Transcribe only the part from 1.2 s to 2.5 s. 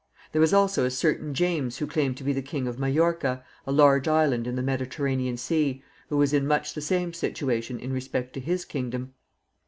James who claimed to be the